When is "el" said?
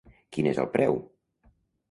0.63-0.69